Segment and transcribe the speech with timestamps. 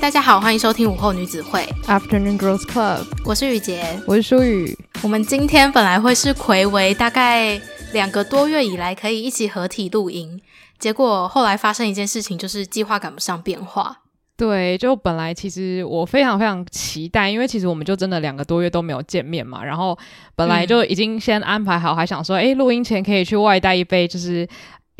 [0.00, 4.74] 大家好，欢迎收听午后女子会 Afternoon Girls Club，我是雨洁，我是舒雨。
[5.02, 7.60] 我们今天本来会是睽违大概
[7.92, 10.40] 两个多月以来可以一起合体录音，
[10.78, 13.98] 结果后来发生一件事情，就是计划赶不上变化。
[14.38, 19.96] 对，就本来其实我非常非常期待，因为其实我们就真的两个多月都没有见面嘛，然后
[20.34, 24.48] 本来就已经先安排好，嗯、还想说，哎，录音前可以去外带一杯，就是。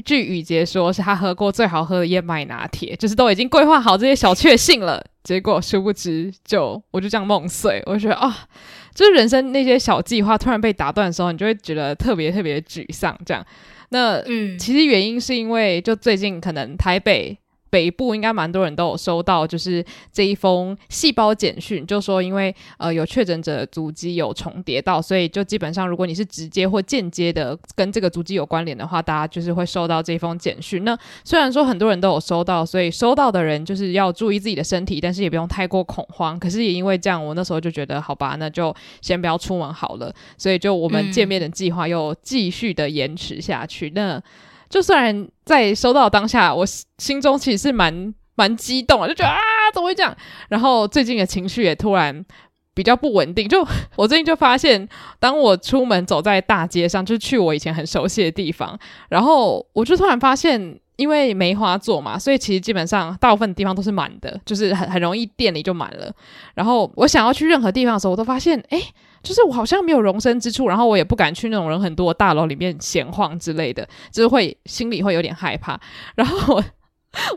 [0.03, 5.05] 据雨杰说，是他喝过最好喝的燕麦拿铁，就是都已经规划好这些小确幸了。
[5.23, 7.83] 结果殊不知就，就我就这样梦碎。
[7.87, 8.49] 我就觉得啊，
[8.95, 13.19] 就是人生那些小计划突然被打断的时候，你就会觉得特别特别沮丧。
[13.25, 13.45] 这样，
[13.91, 17.37] 那嗯，其实原因是因为就最近可能台北。
[17.71, 30.85] 北部应该蛮多人都有收到，就是这一封细胞简讯，就说因为呃有确诊者的足迹有重叠到，所以就基本上如果你是直接或间接的跟这个足迹有关联的话，大家就是会收到这封简讯。
[30.85, 36.39] 那虽然说很多人都有收到，所以收到的人就是要注意自己的身体，但是也不用太过恐慌。
[36.39, 40.13] 可是也因为这样，我那时候就觉得好吧，那就先不要出门好了。
[40.37, 43.91] 所以就我们见面的计划又继续的延迟下去。
[43.91, 44.23] 嗯、那
[44.71, 46.65] 就虽然在收到当下，我
[46.99, 49.39] 心中其实是蛮蛮激动，就觉得啊，
[49.75, 50.17] 怎么会这样？
[50.49, 52.25] 然后最近的情绪也突然
[52.73, 53.49] 比较不稳定。
[53.49, 66.11] 就我最近就发现，当我出门走在大街上，就去我以前很熟悉的地方，然后我就突然发现，因为梅花座嘛，所以其实基本上大部分地方都是满的，就是很很容易店里就满了。
[66.55, 68.81] 然后我想要去任何地方的时候，我都发现，哎。
[69.23, 75.79] 就是我好像没有容身之处，然后我也不敢去那种人很多的大楼里面闲晃之类的，就是会心里会有点害怕。
[76.17, 76.65] 然后我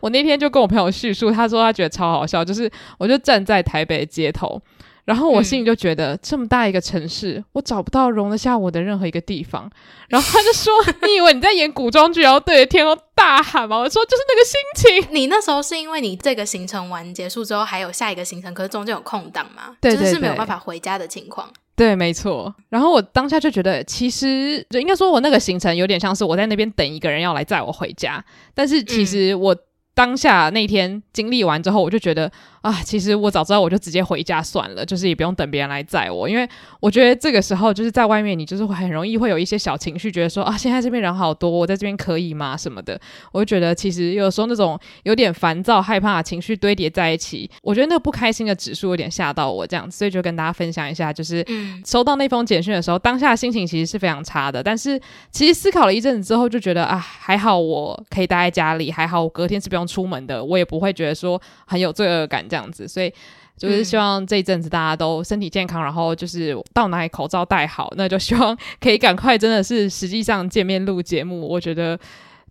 [0.01, 4.61] 我那天就跟我朋友叙述，他说他觉得超好笑，就是我就站在台北街头。
[5.05, 9.69] 然后我心里就觉得，嗯、这么大一个城市，我找不到容得下我的任何一个地方。
[10.07, 10.71] 然后他就说
[11.05, 19.75] ：“你以为你在演古装剧，然后对着天空大喊吗？”我说：“就是那个心情。”你那时候是因为你这个行程完结束之后还有下一个行程，可是中间有空档吗？
[19.81, 21.51] 对对对，就是没有办法回家的情况。
[21.75, 22.53] 对，没错。
[22.69, 28.23] 然后我当下就觉得，其实就应该说，我那个行程有点像是我在那边等一个人要来载我回家，
[28.53, 29.53] 但是其实我。
[29.53, 29.59] 嗯
[29.95, 32.31] 当下那天经历完之后，我就觉得
[32.63, 36.47] 啊，其实我早知道我就直接回家算了，就是也不用等别人来载我，因为
[36.79, 42.57] 我觉得这个时候就是在外面，你就是会很容易会有一些小情绪，觉得说啊，现在这边人好多，我在这边可以吗？
[42.57, 42.99] 什么的，
[43.31, 51.45] 我就觉得其实有时候那种有点烦躁、害怕情绪堆叠在一起，我觉得那个不开心的指数有点吓到我这样子，所以就跟大家分享一下，就是
[51.85, 54.99] 收到那封简讯的时候，当下心情其实是非常差的，但是
[55.31, 59.83] 其实思考了一阵子之后，就觉得啊，还好我可以待在家里，还好我隔天是不用。
[59.85, 63.11] 出门的，我也不会觉得说很有罪恶感这样子，所以
[63.57, 71.47] 就是希望这一阵子大家都身体健康，嗯、然后就是到哪里口罩戴好，那就希望可以赶快真的是实际上见面录节目。
[71.47, 71.99] 我觉得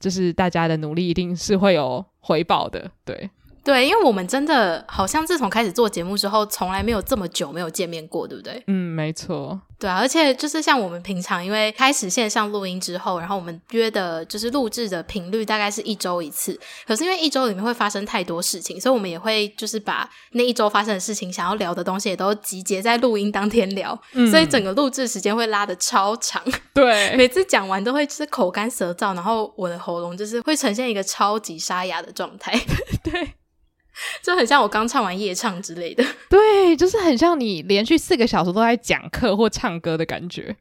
[0.01, 3.31] 就是大家的努力一定是会有回报的，对。
[3.65, 8.61] 对，因为我们真的好像自从开始做节目之后，从来没有这么久没有见面过，对不对？
[8.67, 9.61] 嗯，没错。
[9.83, 16.57] 对啊，而且就是像我们平常，因为开始线上录音之后，然后我们约的就是录制的频率大概是一周一次。
[16.87, 26.41] 可是因为一周里面会发生太多事情，所以我们也会就是把那一周发生的事情、想要聊的东西也都集结在录音当天聊，嗯、所以整个录制时间会拉的超长。
[26.73, 32.53] 对， 每次讲完都会就是口干舌燥，然后我的喉咙就是会呈现一个超级沙哑的状态。
[33.03, 33.35] 对。
[34.23, 40.57] 就很像我刚唱完夜唱之类的， 对，就是很像你连续四个小时都在讲课或唱歌的感觉。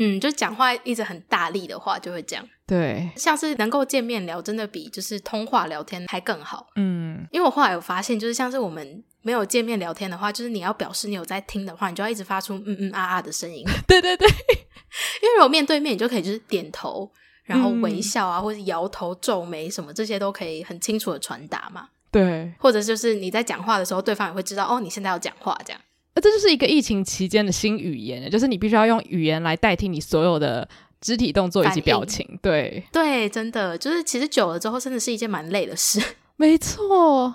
[0.00, 2.48] 嗯，就讲话一直很大力的话就会这样。
[2.64, 6.68] 对，像是能够见面聊，真的比就是通话聊天还更好。
[6.76, 13.64] 嗯，因为我后来有发现，就是像是我们没有见面聊天的话，就是你要表示你有在听的话，你就要一直发出嗯嗯啊啊的声音。
[13.88, 17.10] 对对对，因为如果面对面，你就可以就是点头，
[17.42, 21.88] 然后微笑啊，嗯、或者摇头、皱眉什么，这些都可以很清楚的传达嘛。
[22.10, 25.80] 对，或者就是你在讲话的时候，对方也会知道哦，你现在要讲话这样。
[26.14, 30.68] 那这就是一个疫情期间的新语言，就是你必须要用语言来代替你所有的
[31.00, 32.26] 肢体动作以及表情。
[32.42, 36.02] 对对，真的就是其实久了之后，真的是一件蛮累的事。
[36.36, 37.34] 没错，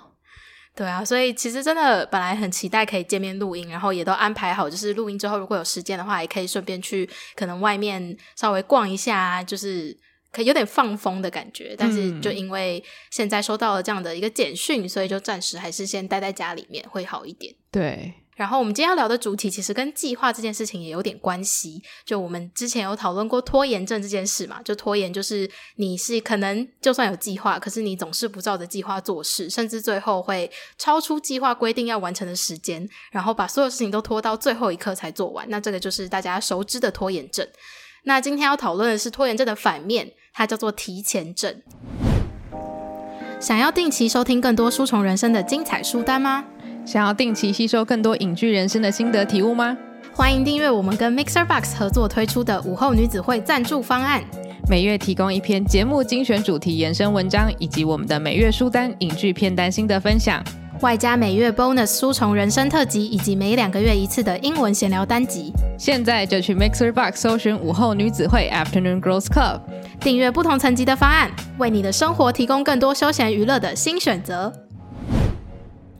[0.74, 9.96] 对啊，所以其实真的本来很期待可以见面录音，然后也都安排好，就是录音之后如果有时间的话，也可以顺便去可能外面稍微逛一下，就是。
[10.34, 17.54] 可有点放风的感觉，但是就因为现在收到了这样的一个简讯，嗯、所以就暂时还是先待在家里面会好一点。
[17.70, 21.80] 对，然后我们今天要聊的主题其实跟计划这件事情也有点关系。
[22.04, 35.48] 就我们之前有讨论过拖延症这件事嘛，就拖延就是你是可能就算有计划，可是你总是不照着计划做事，甚至最后会超出计划规定要完成的时间，然后把所有事情都拖到最后一刻才做完。
[35.48, 37.46] 那这个就是大家熟知的拖延症。
[38.06, 40.12] 那今天要讨论的是拖延症的反面。
[40.34, 41.62] 它叫做提前症。
[43.40, 46.44] 想要定期收听更多书虫人生的精彩书单吗？
[46.84, 49.76] 想要定期吸收更多影剧人生的心得体悟吗？
[50.12, 54.22] 欢迎订阅我们跟 Mixer Box 合作推出的午后女子会赞助方案，
[54.68, 60.42] 每月提供一篇节目精选主题延伸文章，以及我们的每月书单影剧片单心得分享。
[60.84, 65.50] 外加每月 bonus 书虫人生特辑，以及每两个月一次的英文闲聊单集。
[65.78, 69.60] 现在就去 Mixer Box 搜寻午后女子会 Afternoon Girls Club，
[69.98, 74.52] 订阅不同层级的方案，为你的生活提供更多休闲娱乐的新选择。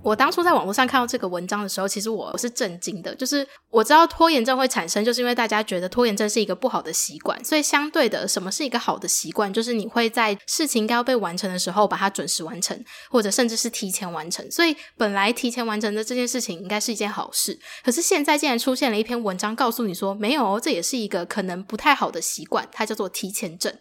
[0.05, 3.15] 我当初在网络上看到这个文章的时候，其实我是震惊的。
[3.15, 9.51] 就是我知道拖延症会产生，就是因为大家觉得拖延症是一个不好的习惯，所以相对的，什么是一个好的习惯？
[9.51, 12.79] 就是你会在事情应该要被完成的时候，把它准时完成，
[13.11, 14.49] 或者甚至是提前完成。
[14.51, 23.75] 所以本来提前完成的这件事情应该是一件好事，可是现在竟然出现了一篇文章，告诉你说没有，这也是一个可能不太好的习惯，它叫做提前症。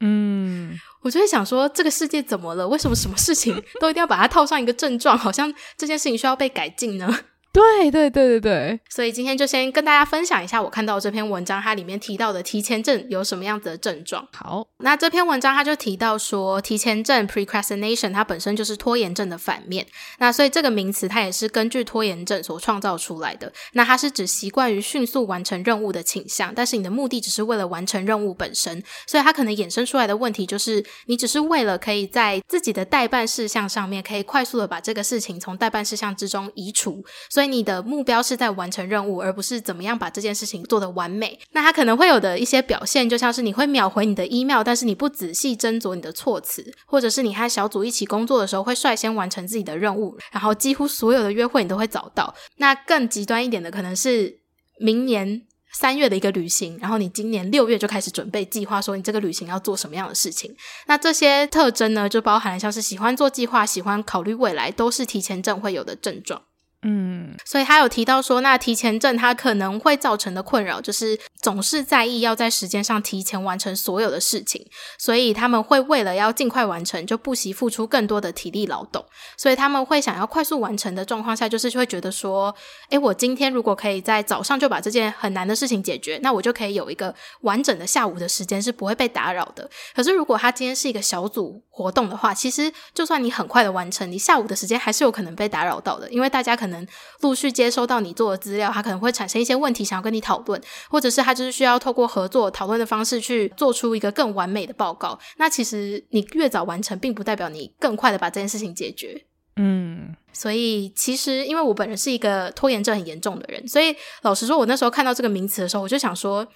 [0.00, 2.68] 嗯，我就会想说，这个世界怎么了？
[2.68, 5.18] 为什么什么事情都一定要把它套上一个症状？
[5.18, 7.20] 好像这件事情需要被改进呢？
[7.58, 14.24] 对对对对对，所以今天就先跟大家分享一下我看到这篇文章，它里面提到的提前症有什么样子的症状。
[14.32, 19.84] 好，那这篇文章它就提到说，提前症 （procrastination） 它本身就是拖延症的反面。
[20.18, 23.52] 那所以这个名词它也是根据拖延症所创造出来的。
[23.72, 28.80] 那它是指习惯于迅速完成任务的倾向，但是你的目的只是为了完成任务本身。
[29.08, 37.47] 所以它可能衍生出来的问题就是，你只是为了可以在自己的待办事项上面可以快速的把这个事情从待办事项之中移除，所以。
[37.50, 41.38] 你的目标是在完成任务，而不是怎么样把这件事情做得完美。
[41.52, 52.34] 那他可能会有的一些表现，就像是你会秒回你的 email，但是你不仔细斟酌你的措辞，或者是你和小组一起工作的时候会率先完成自己的任务，然后几乎所有的约会你都会早到。
[52.56, 54.38] 那更极端一点的，可能是
[54.78, 55.42] 明年
[55.72, 60.54] 三月的一个旅行，然后你今年六月就开始准备计划，说你这个旅行要做什么样的事情。
[60.86, 66.42] 那这些特征呢，就包含了像是喜欢做计划、喜欢考虑未来，都是提前症会有的症状。
[66.82, 74.64] 嗯，所以他有提到说，那提前症他可能会造成的困扰，就是总是在意要在时间上提前完成所有的事情，
[74.96, 79.04] 所以他们会为了要尽快完成，就不惜付出更多的体力劳动。
[79.36, 82.54] 所以他们会想要快速完成的状况下，就是会觉得说，
[82.90, 89.68] 诶，我今天如果可以在早上就把这件很难的事情解决，那我就可以有一个完整的下午的时间是不会被打扰的。
[89.96, 96.67] 可是如果他今天是一个小组活动的话，其实就算你很快的完成，你下午的时间还是有可能被打扰到的，因为大家可能。
[96.68, 96.86] 可能
[97.20, 100.60] 陆续接收到你做的资料，他可能会产生一些问题，想要跟你讨论，
[100.90, 105.18] 或者是他就是需要透过合作讨论的方式去做出一个更完美的报告。
[105.38, 109.24] 那其实你越早完成，并不代表你更快的把这件事情解决。
[109.56, 116.46] 嗯，所以其实因为我本人是一个拖延症很严重的人，所以老实说，我那时候看到这个名词的时候，我就想说。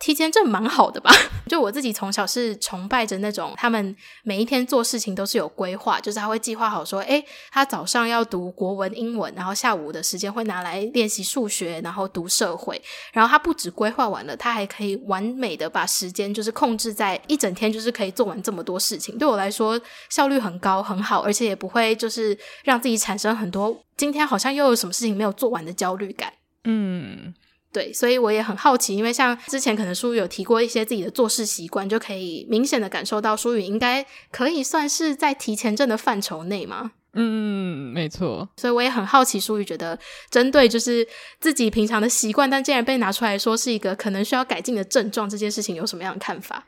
[0.00, 1.10] 提前症蛮好的吧？
[1.48, 12.80] 就我自己从小是崇拜着那种，他们每一天做事情都是有规划，就是他会计划好说，诶，他早上要读国文、英文，然后下午的时间会拿来练习数学，然后读社会。
[13.12, 19.16] 然后他不止规划完了，他还可以完美的把时间就是控制在一整天，就是可以做完这么多事情。
[19.16, 26.32] 对我来说，效率很高，很好，而且也不会就是让自己产生很多今天好像又有什么事情没有做完的焦虑感。
[26.64, 27.34] 嗯。
[27.74, 36.92] 对，所以我也很好奇，因为像之前可能书宇有提过一些自己的做事习惯，就可以明显的感受到书宇应该可以算是在提前症的范畴内嘛。
[37.14, 38.48] 嗯，没错。
[38.56, 39.98] 所以我也很好奇，书宇觉得
[40.30, 41.04] 针对就是
[41.40, 46.64] 自己平常的习惯，但竟然被拿出来说是一个可能需要改进的症状，这件事情有什么样的看法？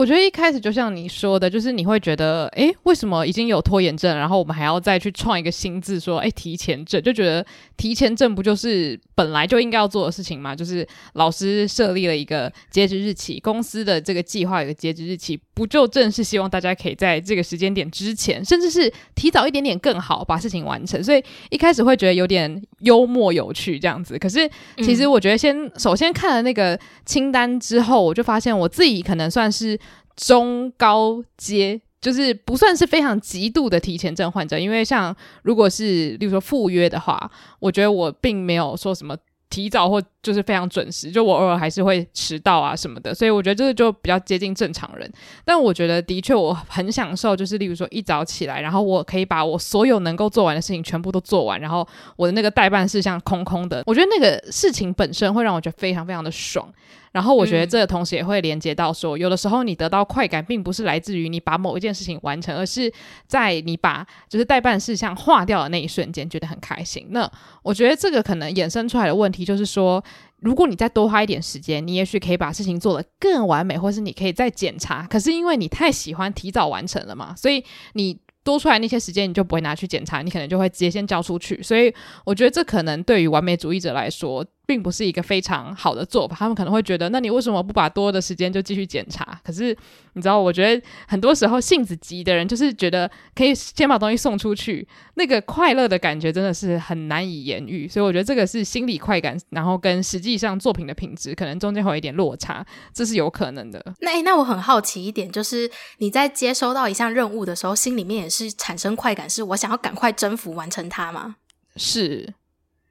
[0.00, 7.44] 我觉得一开始就像你说的，就是你会觉得，诶，为什么已经有拖延症，然后我们还要再去创一个新字，说，诶，提前症，就觉得
[7.76, 10.56] 提前症不就是本来就应该要做的事情吗？
[10.56, 21.04] 就是老师设立了一个截止日期，公司的这个计划有个截止日期，不就正是希望大家可以在这个时间点之前，甚至是提早一点点更好把事情完成。
[21.04, 24.18] 所以一开始会觉得有点幽默有趣这样子。
[24.18, 29.78] 可是其实我觉得先，先、嗯、首先看了那个清单之后，我就发现我自己可能算是。
[30.16, 39.16] 中高阶就是不算是非常极度的提前症患者，因为像如果是例如说赴约的话，我觉得我并没有说什么
[39.50, 45.12] 提早或就是非常准时，就我偶尔还是会迟到啊什么的，所以我觉得这个就比较接近正常人。
[45.44, 51.86] 但我觉得的确我很享受，就是例如说一早起来，然后我可以把我所有能够做完的事情全部都做完，然后
[52.16, 56.72] 我的那个待办事项空空的，我觉得那个事情本身会让我觉得非常非常的爽。
[57.12, 62.92] 然后我觉得这个同时也会连接到说，有的时候你得到快感，并不是来自于你把某一件事情完成，而是
[63.26, 67.06] 在你把就是代办事项划掉的那一瞬间，觉得很开心。
[67.10, 67.30] 那
[67.62, 70.02] 我觉得这个可能衍生出来的问题就是说，
[70.38, 75.06] 如果你再多花一点时间，你也许可以把事情做得更完美，或是你可以再检查。
[75.06, 77.64] 可是因为你太喜欢提早完成了嘛，所以
[77.94, 81.62] 你多出来那些时间，你就不会拿去检查，你可能就会直接先交出去。
[81.62, 81.92] 所以
[82.24, 86.36] 我觉得这可能对于完美主义者来说，并不是一个非常好的做法。
[86.36, 89.40] 他们可能会觉得，那你为什么不把多的时间就继续检查？
[89.42, 89.76] 可是
[90.12, 97.88] 你知道，我觉得很多时候性子急的人，就是觉得可以先把东西送出去，那个快乐的感觉真的是很难以言喻。
[97.88, 103.84] 所以我觉得这个是心理快感，然后跟实际上作品的品质可能中间会有一点落差，这是有可能的。
[103.98, 111.34] 那诶，那我很好奇一点，就是你在接收到一项任务的时候，心里面也是产生快感，是我想要赶快征服完成它吗？
[111.76, 112.34] 是，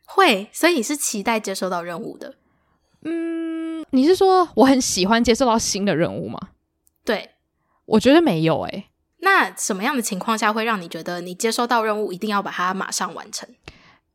[0.10, 2.36] 会，所以你是期待接收到任务的。
[3.04, 6.40] 嗯，你是说我很喜欢接受到新的任务吗？
[7.06, 7.32] 对，
[7.86, 8.86] 我觉得没有诶、欸。
[9.22, 13.48] 那什么样的情况下会让你觉得你接收到任务一定要把它马上完成？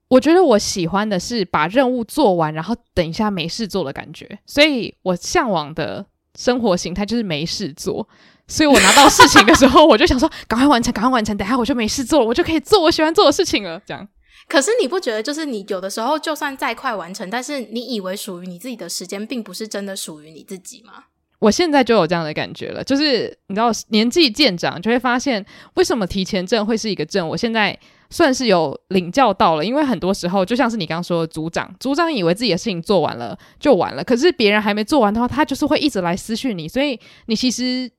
[0.09, 4.39] 我觉得我喜欢的是把任务做完，然后等一下没事做的感觉。
[4.47, 6.05] 所以我向往的
[6.39, 8.07] 生活形态就是没事做。
[8.47, 13.81] 所以我拿到事情的时候， 我就想说赶快完成，赶快完成，等下我就没事做了，我就可以做我喜欢做的事情了。
[13.87, 14.07] 这样。
[14.49, 21.05] 可是你不觉得，就是你有的时候就算再快完成，但是你以为属于你自己的时间，并不是真的属于你自己吗？
[21.41, 27.27] 我现在就有这样的感觉了，就是你知道，年纪渐长，就会发现为什么提前症会是一个症。
[27.29, 37.91] 我现在算是有领教到了，因为很多时候就像是你刚刚说的，组长，组长以为自己的事情做完了就完了，可是别人还没做完的话，他就是会一直来私讯你，所以你其实。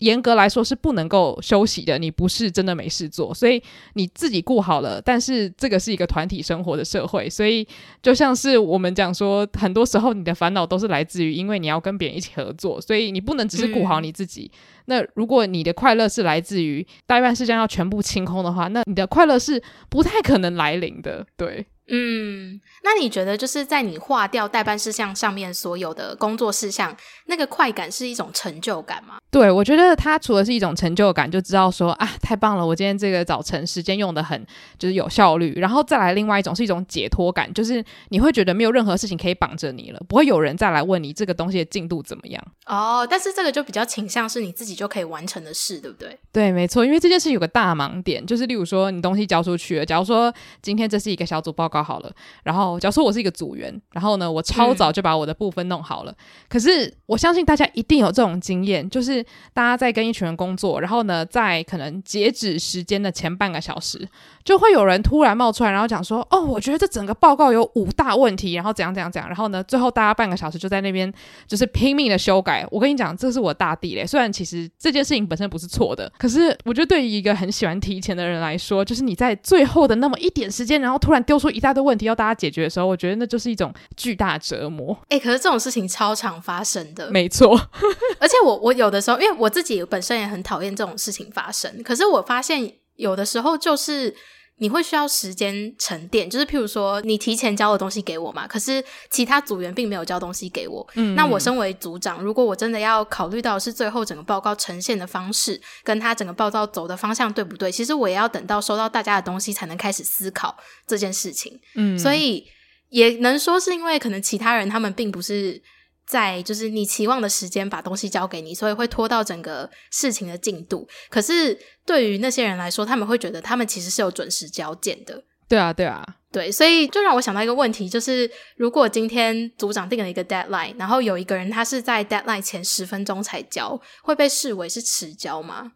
[0.00, 3.62] 严格来说是不能够休息的，你不是真的没事做，所以
[3.94, 5.00] 你自己顾好了。
[5.00, 7.66] 但是这个是一个团体生活的社会，所以
[8.02, 14.50] 就像是我们讲说，很多时候你的烦恼都是来自于因为你要跟别人一起合作，所以你不能只是顾好你自己。
[14.52, 14.58] 嗯。
[14.86, 21.24] 那如果你的快乐是来自于待办事项要全部清空的话，那你的快乐是不太可能来临的。
[21.36, 21.64] 对。
[21.90, 29.16] 嗯，那你觉得就是在你划掉待办事项上面所有的工作事项，那个快感是一种成就感吗？
[29.30, 34.44] 对，我觉得它除了是一种成就感，就知道说啊，太棒了，我今天这个早晨时间用的很
[34.78, 42.44] 就是有效率，然后再来另外一种是一种解脱感，就是你会觉得没有任何事情可以绑着你了，不会有人再来问你这个东西的进度怎么样。
[42.66, 46.18] 哦，但是这个就比较倾向是你自己就可以完成的事，对不对？
[46.32, 50.32] 对，没错，因为这件事有个大盲点，就是例如说你东西交出去了，假如说
[50.62, 52.12] 今天这是一个小组报告好了，
[52.44, 52.60] 然后。
[52.60, 56.12] 哦，假如说我是一个组员，然后呢，我超早就把我的部分弄好了。
[56.12, 56.16] 嗯。
[56.46, 64.06] 可是我相信大家一定有这种经验，就是大家在跟一群人工作，然后呢，在可能截止时间的前半个小时，
[64.44, 71.10] 就会有人突然冒出来，然后讲说：“哦，我觉得这整个报告有五大问题，然后怎样怎样怎样。”然后呢，最后大家半个小时就在那边
[71.46, 72.66] 就是拼命的修改。
[72.70, 74.06] 我跟你讲，这是我大地嘞。
[74.06, 84.92] 虽然其实这件事情本身不是错的，可是我觉得对于一个很喜欢提前的人来说，就是你在最后的那么一点时间，然后突然丢出一大堆问题要大家解决的时候，我觉得那就是一种巨大折磨。
[85.10, 87.56] 哎、欸，可是这种事情超常发生的，没错。
[88.18, 94.16] 而且我我有的时候，因为我自己本身也很讨厌这种事情发生，可是我发现有的时候就是。
[94.60, 100.86] 你会需要时间沉淀，就是譬如说，你提前交的东西给我嘛，可是其他组员并没有交东西给我。
[100.94, 110.54] 嗯，那我身为组长，如果我真的要考虑到是最后整个报告呈现的方式，跟他整个报告走的方向对不对，其实我也要等到收到大家的东西才能开始思考
[110.86, 111.58] 这件事情。
[111.74, 112.46] 嗯，所以
[112.90, 115.62] 也能说是因为可能其他人他们并不是。
[116.10, 120.88] 在就是你期望的时间把东西交给你，所以会拖到整个事情的进度。
[121.08, 125.22] 可是对于那些人来说，他们会觉得他们其实是有准时交件的。
[125.48, 135.70] 对啊，对啊，对，所以就让我想到一个问题，就是如果今天组长定了一个 deadline，然后有一个人他是在 deadline 前十分钟才交，会被视为是迟交吗？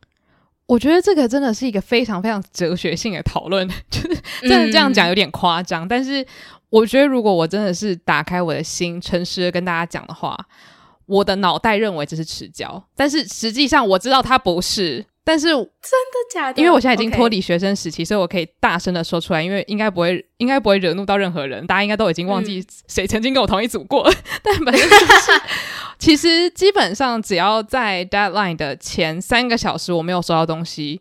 [0.67, 4.09] 我觉得这个真的是一个非常非常哲学性的讨论， 就是
[4.41, 6.27] 真的这样讲有点夸张，嗯，但是。
[6.75, 10.37] 我觉得，如果我真的是打开我的心，诚实的跟大家讲的话，
[11.07, 15.05] 我的脑袋认为这是迟交，但是实际上我知道它不是。
[15.27, 16.61] 但是真的假的？
[16.61, 21.67] 因为我现在已经脱离学生时期.所以我可以大声的说出来，因为应该不会，应该不会惹怒到任何人。
[21.67, 24.03] 大家应该都已经忘记谁曾经跟我同一组过。
[24.03, 25.33] 嗯、 但反正就是，
[25.99, 31.01] 其实基本上只要在 deadline 的前三个小时我没有收到东西，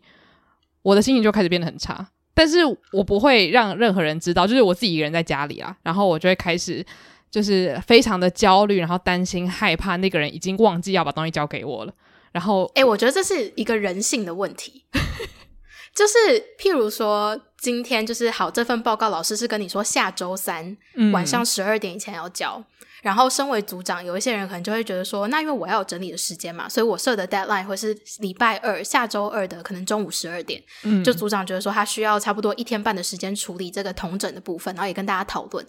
[0.80, 2.08] 我的心情就开始变得很差。
[2.34, 2.58] 但是
[2.92, 6.84] 我不会让任何人知道，就是我自己一个人在家里啊，然后我就会开始
[7.30, 11.92] 就是非常的焦虑，然后担心害怕那个人已经忘记要把东西交给我了。
[12.32, 14.84] 然后，哎、欸，我觉得这是一个人性的问题，
[15.94, 16.14] 就是
[16.58, 20.76] 譬如说今天就是好，这份报告老师是跟你说下周三
[21.12, 22.64] 晚上十二点以前要交。
[23.04, 30.62] 嗯然后，身为组长，有一些人可能就会觉得说，那因为我要有整理的时间嘛，所以我设的 deadline 会是礼拜二，下周二的可能中午十二点。
[30.84, 35.64] 嗯，就组长觉得说，他需要差不多一天半的时间处理这个同整的部分，然后也跟大家讨论。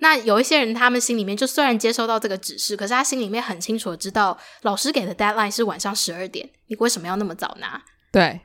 [0.00, 7.80] 那有一些人，他们心里面就虽然接收到这个指示，可是他心里面很清楚的知道，老师给的 deadline 是晚上十二点，你为什么要那么早拿？
[8.10, 8.40] 对。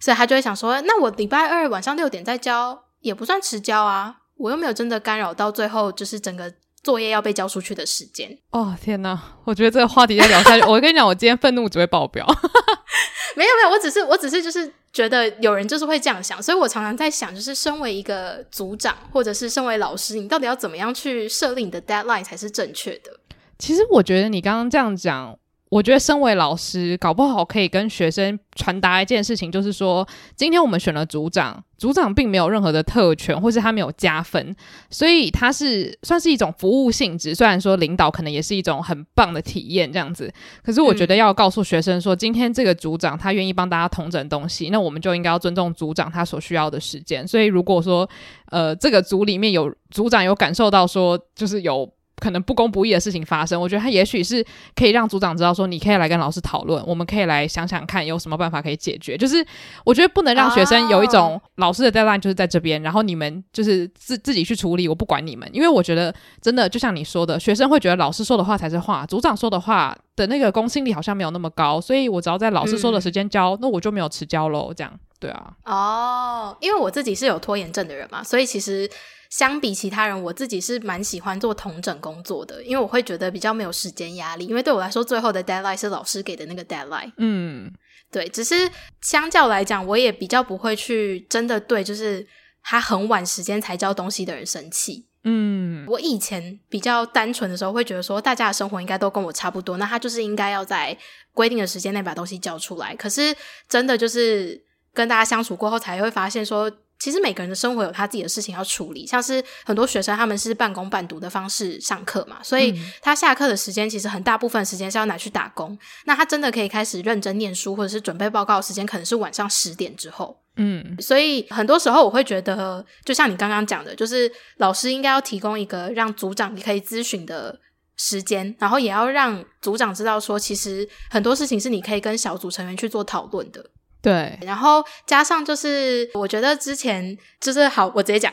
[0.00, 6.54] 所以他就会想说，那我礼拜二晚上六点再交也不算迟交啊，我又没有真的干扰到最后就是整个
[6.88, 8.34] 作业要被交出去的时间。
[8.52, 12.24] 哦天哪，我觉得这个话题再聊下去， 我跟你讲，我今天愤怒只会爆表。
[13.36, 23.20] 没有没有，我只是我只是就是觉得有人就是会这样想，所以我常常在想，就是身为一个组长或者是身为老师，你到底要怎么样去设立你的 deadline 才是正确的？
[23.58, 25.38] 其实我觉得你刚刚这样讲。
[25.70, 34.56] 我觉得身为老师，搞不好可以跟学生传达一件事情，就是说，今天我们选了组长，组长并没有任何的特权，或是他没有加分，
[34.88, 37.34] 所以他是算是一种服务性质。
[37.34, 40.32] 虽然说领导可能也是一种很棒的体验，这样子，
[40.62, 47.28] 可是我觉得要告诉学生说，今天这个组长他愿意帮大家统整东西，那我们就应该要尊重组长他所需要的时间。
[47.28, 48.08] 所以如果说，
[48.46, 51.92] 呃，这个组里面有组长有感受到说，就是有。
[52.20, 54.44] 可能不公不义的事情发生，我觉得他也许是
[54.74, 59.16] 可以让组长知道说，你可以来跟老师讨论，我们可以来想想看有什么办法可以解决。
[59.16, 59.44] 就是
[59.84, 65.48] 我觉得不能让学生有一种老师的 deadline 就是在这边，然后你们就是自自己去处理，我不管你们。
[65.52, 74.72] 因为我觉得真的就像你说的，学生会觉得老师说的话才是话，组长说的话的那个公信力好像没有那么高，所以我只要在老师说的时间交，嗯、那我就没有迟交喽。
[74.74, 75.52] 这样对啊。
[75.64, 78.90] 哦，因为我自己是有拖延症的人嘛，所以其实。
[79.30, 84.46] 相比其他人，我自己是蛮喜欢做同整工作的，因为我会觉得比较没有时间压力。
[84.46, 87.12] 因为对我来说，最后的 deadline 是老师给的那个 deadline。
[87.18, 87.70] 嗯，
[88.10, 88.26] 对。
[88.28, 88.70] 只是
[89.02, 92.26] 相较来讲，我也比较不会去真的对，就是
[92.62, 95.04] 他很晚时间才交东西的人生气。
[95.24, 100.96] 嗯，我以前比较单纯的时候，会觉得说大家的生活应该都跟我差不多，那他就是应该要在
[101.34, 102.96] 规定的时间内把东西交出来。
[102.96, 103.36] 可是
[103.68, 106.72] 真的就是跟大家相处过后，才会发现说。
[106.98, 115.78] 其实每个人的生活有他自己的事情要处理，像是很多学生他们是半工半读的方式上课嘛，所以他下课的时间其实很大部分时间是要拿去打工。
[116.06, 120.36] 那他真的可以开始认真念书或者是准备报告的时间，可能是晚上十点之后。
[120.56, 127.56] 嗯，所以很多时候我会觉得，就像你刚刚讲的，就是老师应该要提供一个让组长可以咨询的
[127.96, 133.64] 时间，然后也要让组长知道说，其实很多事情是你可以跟小组成员去做讨论的。
[134.00, 138.32] 对，然后加上就是，我觉得之前就是好，我直接讲，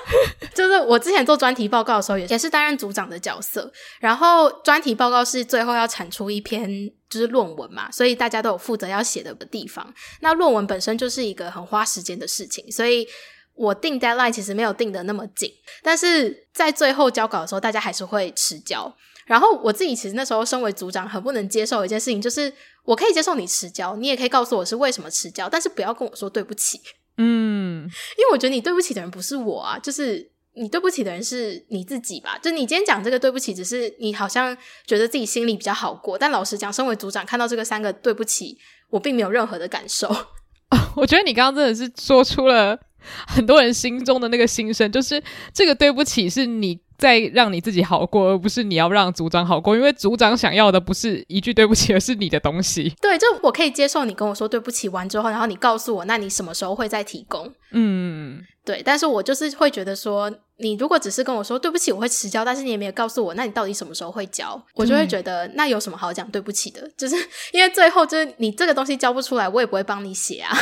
[0.54, 3.72] 就是我之前做专题报告的时候，也也是担任组长的角色。
[4.00, 6.68] 然后专题报告是最后要产出一篇
[7.08, 9.94] 就是论文嘛，所以大家都有负责要写的地方。
[10.20, 13.08] 那论文本身就是一个很花时间的事情，所以
[13.54, 15.50] 我定 deadline 其实没有定得那么紧，
[15.82, 18.94] 但是在最后交稿的时候，大家还是会迟交。
[19.28, 22.50] 然后我自己其实那时候身为组长，很不能接受一件事情，就是
[22.84, 26.80] 我可以接受你迟交，你也可以告诉我是为什么迟交，但是不要跟我说对不起。
[27.18, 27.84] 嗯，
[28.16, 32.38] 因为我觉得你对不起的人不是我啊，就是你对不起的人是你自己吧。
[32.38, 38.56] 就你今天讲这个对不起，只是你好像觉得自己心里比较好过，但老实讲，身为组长看到这个三个对不起，
[38.88, 40.08] 我并没有任何的感受。
[40.96, 42.78] 我觉得你刚刚真的是说出了
[43.26, 46.80] 很多人心中的那个心声，就是这个对不起是你。
[46.98, 52.92] 在让你自己好过，而不是你要让组长好过，因为组长想要的不是一句对不起，而是你的东西。
[53.00, 57.48] 对，就我可以接受你跟我说对不起完之后，然后你告诉我，那你什么时候会再提供？
[57.70, 58.82] 嗯，对。
[58.84, 64.60] 但是我就是会觉得说，你如果只是跟我说对不起，我会迟交，但是你也没有告诉我，那你到底什么时候会交？
[64.74, 66.90] 我就会觉得那有什么好讲对不起的？
[66.96, 67.14] 就是
[67.52, 70.58] 因为最后就是你这个东西交不出来，我也不会帮你写啊。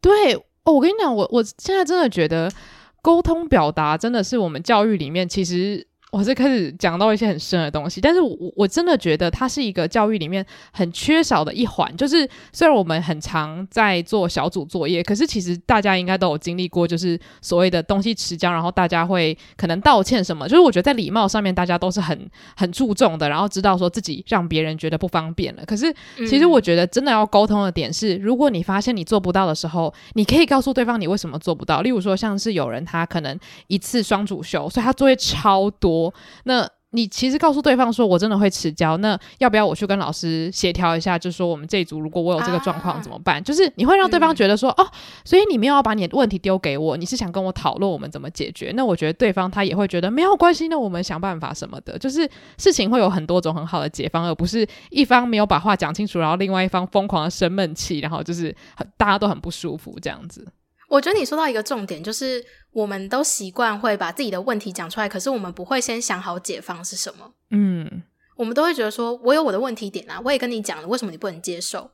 [0.00, 2.50] 对哦，我跟你讲，我我现在真的觉得。
[3.04, 5.86] 沟通表达真的是我们教育里面，其实。
[6.14, 11.94] 我是开始讲到一些很深的东西，但是我我真的觉得它是一个教育里面很缺少的一环。
[11.96, 20.48] 就是虽然我们很常在做小组作业，可是其实大家应该都有经历过，就是所谓的东西迟交，然后大家会可能道歉什么。
[20.48, 25.64] 就是我觉得在礼貌上面，大家都是很很注重的，然后知道说自己让别人觉得不方便了。
[25.66, 25.92] 可是
[26.28, 31.82] 其实我觉得真的要沟通的点是，如果你发现你做不到的时候，你可以告诉对方你为什么做不到。
[31.82, 36.03] 例如说，像是有人他可能一次双主修，所以他作业超多。
[36.44, 41.18] 那你其实告诉对方说，我真的会迟交，那要不要我去跟老师协调一下？
[41.18, 43.38] 就是说我们这一组如果我有这个状况怎么办？
[43.38, 44.90] 啊、就是你会让对方觉得说，嗯、哦，
[45.24, 48.72] 所以你没有要把你的问题丢给我，你是想跟我讨论我们怎么解决？
[48.76, 51.98] 那我觉得对方他也会觉得没有关系，那我们想办法什么的。
[51.98, 58.54] 就是事情会有很多种很好的解方，而不是一方没有把话讲清楚，然后另外一方疯狂的生闷气，然后就是
[58.96, 60.46] 大家都很不舒服这样子。
[60.94, 67.32] 我觉得你说到一个重点，就是我们都习惯会把自己的问题讲出来，可是我们不会先想好解方是什么。
[67.50, 68.02] 嗯，
[68.36, 71.90] 我们都会觉得说，我有我的问题点啊，我也跟你讲了，为什么你不能接受？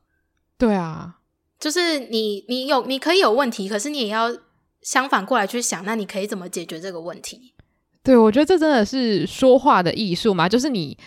[0.58, 1.16] 对啊，
[1.58, 4.36] 就是你，你有，你可以有问题，可是你也要
[4.82, 7.54] 相反过来去想，那你可以怎么解决这个问题？
[8.02, 10.98] 对，我觉得这真的是说话的艺术嘛，就是你。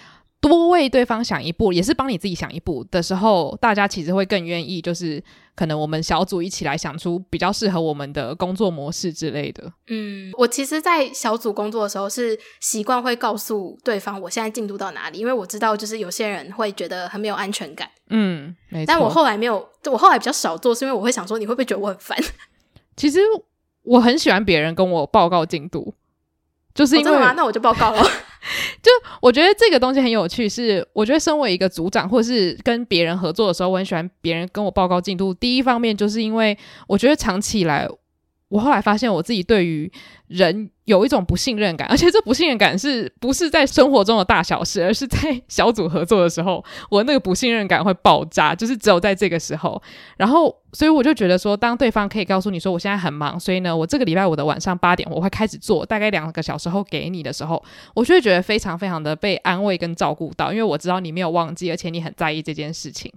[0.49, 5.23] 多为对方想一步，也是帮你自己想一步的时候，大家其实会更愿意，就是
[5.55, 9.71] 可能我们小组一起来想出比较适合我们的工作模式之类的。
[9.87, 17.89] 嗯，我其实，在小组工作的时候是习惯会告诉对方我现在进度到哪里，因为我知道就是有些人会觉得很没有安全感。
[18.09, 18.85] 嗯，没错。
[18.85, 22.17] 但我后来没有，我后来比较少做，是因为我会想说，你会不会觉得我很烦？
[22.97, 23.21] 其实
[23.83, 25.93] 我很喜欢别人跟我报告进度，
[26.75, 28.03] 就是因为、哦、那我就报告了。
[28.81, 35.33] 就我觉得这个东西很有趣，是我觉得身为一个组长，或是跟别人合作的时候，我很喜欢别人跟我报告进度。
[35.33, 37.87] 第一方面就是因为我觉得长期以来，
[38.53, 39.91] 我后来发现我自己对于
[40.27, 49.81] 人有一种不信任感，而且这不信任感是不是在生活中的大小事，而是在小组合作的时候，我那个不信任感会爆炸，就是只有在这个时候。
[50.17, 57.63] 然后，所以我就觉得说，当对方可以告诉你说我现在很忙，所以呢，我这个礼拜五的晚上八点我会开始做，大概两个小时后给你的时候，
[57.95, 63.11] 我就会觉得非常非常的被安慰跟照顾到，因为我知道你没有忘记，而且你很在意这件事情。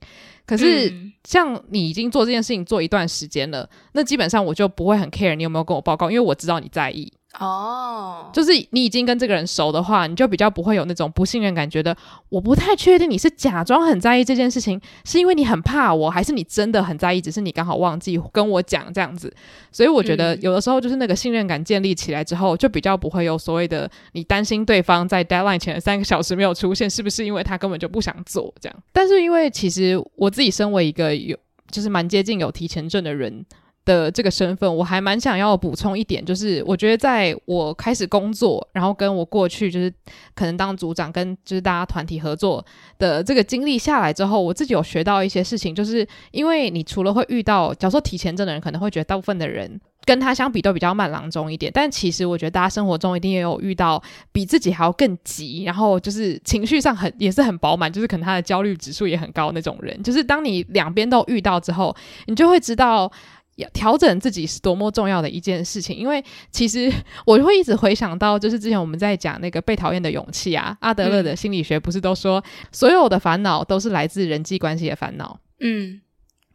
[0.47, 0.93] 可是，
[1.25, 7.13] 像你已经做这件事情做一段时间了，那基本上我就不会很 care 你有没有跟我报告，因为我知道你在意。
[7.39, 8.35] 哦，oh.
[8.35, 11.97] 就是你已经跟这个人熟的话，你就比较不会有那种不信任感，觉得
[12.29, 19.33] 我不太确定你是假装很在意这件事情，是因为你很怕我，还是你真的很在意，只是你刚好忘记跟我讲这样子。
[19.71, 28.77] 所以我觉得有的时候就是那个信任感建立起来之后，就比较不会有所谓的你担心对方在 deadline 前的三个小时没有出现，是不是因为他根本就不想做这样？
[28.93, 31.37] 但是因为其实我自己身为一个有
[31.71, 33.45] 就是蛮接近有提前症的人。
[33.87, 39.91] 的这个身份，我还蛮想要补充一点，就是我觉得在我开始工作，然后跟我过去就是
[40.35, 42.63] 可能当组长跟就是大家团体合作
[42.99, 61.95] 的这个经历下来之后，我自己有学到一些事情，就是因为你除了会遇到，假如说提前症的人，可能会觉得大部分的人跟他相比都比较慢郎中一点，但其实我觉得大家生活中一定也有遇到比自己还要更急，然后就是情绪上很也是很饱满，就是可能他的焦虑指数也很高那种人，就是当你两边都遇到之后，
[62.27, 63.13] 你就会知道。
[63.57, 66.91] 要调整自己是多么重要的一件事情，因为其实
[67.27, 72.43] 我会一直回想到，就是之前我们在讲那个被讨厌的勇气啊，阿德勒的心理学不是都说，
[72.73, 76.01] 所有的烦恼都是来自人际关系的烦恼，嗯。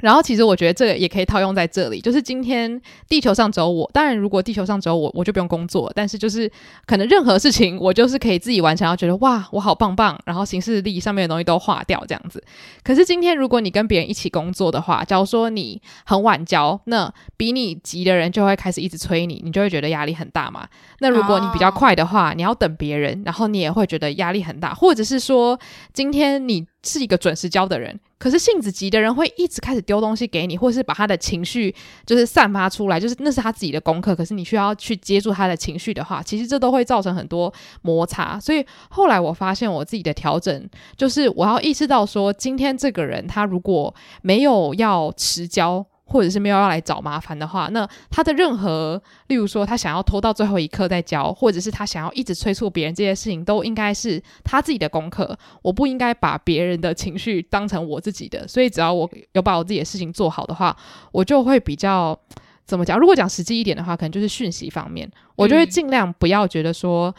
[0.02, 5.92] 然后其实我觉得这个也可以套用在这里，就是今天地球上只有我，当然如果地球上只有我，我就不用工作。
[5.96, 6.52] 但是就是
[6.86, 12.44] 可能任何事情，我就是可以自己完成，然后觉得哇，我好棒棒，然后行事历上面的东西都化掉这样子。
[12.84, 20.68] 可是今天如果你跟别人一起工作的话，假如说你很晚交，那比你急的人就会开始一直催你，你就会觉得压力很大嘛。
[21.00, 25.60] 那如果你比较快的话，你要等别人，然后你也会觉得压力很大，或者是说
[25.94, 26.66] 今天你。
[26.84, 31.74] 是一个准时交的人，可是性子急的人会一直开始丢东西给你，或是把他的情绪
[32.06, 34.16] 就是散发出来，就是那是他自己的功课。
[34.16, 38.40] 可是你需要去接住他的情绪的话，其实这都会造成很多摩擦。
[38.40, 45.86] 所以后来我发现我自己的调整，就是我要意识到说，今天这个人他如果没有要迟交。
[46.12, 55.38] 或者是没有要来找麻烦的话，那他的任何，例如说他想要拖到最后一刻再交，或者是他想要一直催促别人这些事情，都应该是他自己的功课。
[55.62, 60.76] 我不应该把别人的情绪当成我自己的，所以只要我有把我自己的事情做好的话，
[61.14, 62.20] 我就会比较
[62.66, 63.00] 怎么讲？
[63.00, 67.16] 如果讲实际一点的话，可能就是讯息方面，我就会尽量不要觉得说，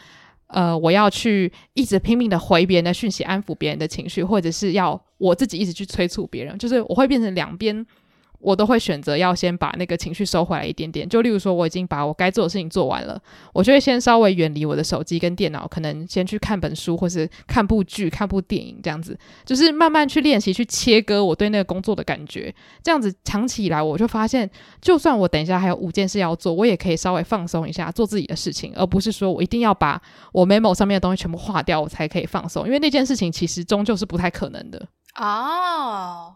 [0.47, 7.85] 呃，我要去一直拼命的回别人的讯息，安抚别人的情绪，或者是要我自己一直去催促别人，就是我会变成两边。
[8.43, 13.19] 我都会选择要先把那个情绪收回来一点点，就例如说我已经把我该做的事情做完了，
[13.53, 22.53] 我就会先稍微远离我的手机跟电脑，可能先去看本书或是看部剧、看部电影这样子，就是慢慢去练习去切割我对那个工作的感觉。
[22.83, 24.49] 这样子长期以来，我就发现，
[24.81, 30.01] 就算我等一下还有五件事要做，我也可以稍微放松一下，做自己的事情，而不是说我一定要把
[30.31, 34.85] 我 memo 上面的东西全部划掉，我才可以放松，因为那件事情其实终究是不太可能的。
[35.15, 36.33] 哦，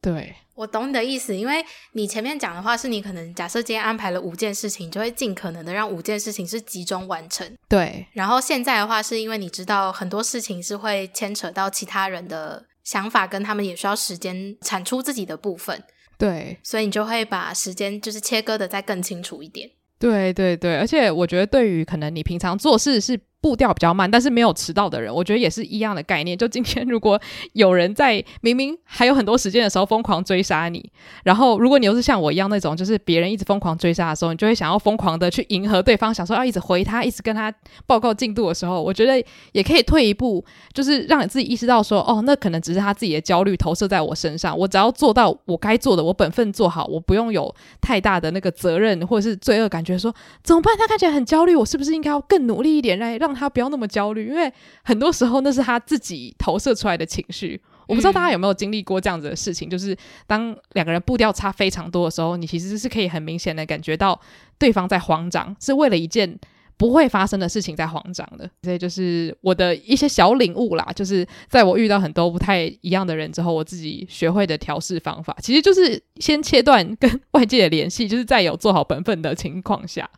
[0.00, 0.34] 对。
[0.54, 7.50] 我懂你的意思，因为你前面讲的话是你可能假设今天安排了五件事情，你就会尽可能的让五件事情是集中完成。
[7.66, 15.82] 对，然后现在的话是因为你知道很多事情是会牵扯到其他人的想法，跟他们也需要时间产出自己的部分。
[16.18, 19.70] 对，所以你就会把时间就是切割的再更清楚一点。
[19.98, 23.18] 对对对，而且我觉得对于可能你平常做事是。
[23.40, 26.36] 步调比较慢，但是没有迟到的人，我觉得也是一样的概念。
[26.36, 27.20] 就今天，如果
[27.54, 30.90] 有人在明明还有很多时间的时候疯狂追杀你，
[31.24, 37.52] 然后如果你又是像我一样那种，就是别人一直疯狂追杀的时候，你就会想要疯狂的去迎合对方，想说要一直回他，一直跟他
[37.86, 39.22] 报告进度的时候，我觉得
[39.52, 50.76] 也可以退一步，就是让你自己意识到说，哦，那可能只是他自己的焦虑投射在我身上，我只要做到我该做的，我本分做好，我不用有太大的那个责任或者是罪恶感觉，说怎么办？
[50.76, 57.60] 他看起来很焦虑，我是不是应该要更努力一点来让让他不要那么焦虑，因为很多时候那是他自己投射出来的情绪。
[57.86, 64.20] 我不知道大家有没有经历过这样子的事情，嗯、就是当两个人步调差非常多的时候，你其实是可以很明显的感觉到
[64.58, 66.38] 对方在慌张，是为了一件
[66.76, 68.48] 不会发生的事情在慌张的。
[68.62, 80.08] 所以就是我的一些小领悟啦，就是在我遇到很多不太一样的人之后，我自己学会的调试方法，其实就是先切断跟外界的联系，就是在有做好本分的情况下。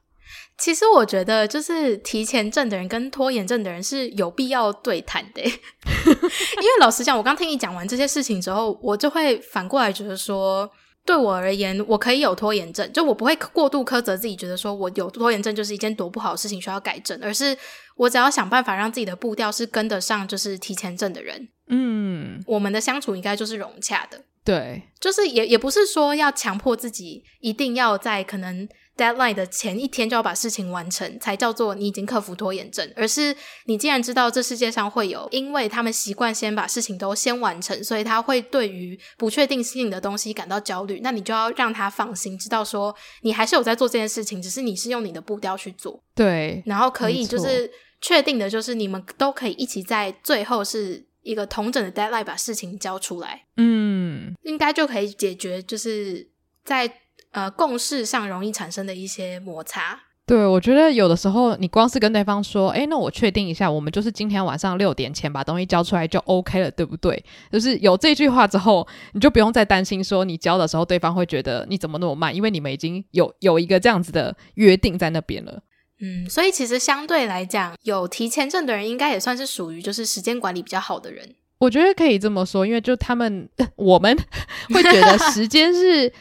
[0.58, 10.70] 其实我觉得，就是提前症的人跟拖延症的人是有必要对谈的， 因为老实讲，我刚听你讲完这些事情之后，我就会反过来觉得说，
[11.04, 17.56] 对我而言，我可以有拖延症，就我不会过度苛责自己，觉得说我有拖延症就是一件多不好的事情需要改正，而是
[17.96, 28.68] 我只要想办法让自己的步调是跟得上，就是提前症的人，嗯，我们的相处应该就是融洽的，对，就是也也不是说要强迫自己一定要在可能。
[28.94, 32.92] Deadline 的前一天就要把事情完成，才叫做你已经克服拖延症。
[32.94, 41.00] 而是你既然知道这世界上会有，因为他们习惯先把事情都先完成，所以他会对于不确定性的东西感到焦虑。
[41.02, 45.98] 那你就要让他放心，知道说你还是有在做这件事情，只是你是用你的步调去做。
[46.14, 47.70] 对，然后可以就是
[48.02, 53.46] 确定的就是你们都可以一起在最后是一个同整的 Deadline 把事情交出来。
[53.56, 56.28] 嗯，应该就可以解决，就是
[56.62, 56.98] 在。
[57.32, 60.00] 呃，共事上容易产生的一些摩擦。
[60.24, 67.22] 对，我觉得有的时候你光是跟对方说，哎，那我确定一下，我们就是今天晚上六点前把东西交出来就 OK 了，对不对？
[67.50, 75.60] 就是有这句话之后，你就不用再担心说你交的时候对方会觉得你怎么那么慢，因为你们已经有有一个这样子的约定在那边了。
[76.00, 81.34] 嗯，所以其实相对来讲，有提前证的人应该也算是属于就是时间管理比较好的人。
[81.58, 84.16] 我觉得可以这么说，因为就他们 我们
[84.72, 86.12] 会觉得时间是。